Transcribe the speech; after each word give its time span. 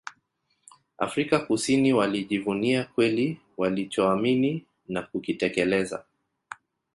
Afrika 0.97 1.39
Kusini 1.39 1.93
Walijivunia 1.93 2.83
kweli 2.83 3.37
walichoamini 3.57 4.65
na 4.87 5.01
kukitekeleza 5.01 6.03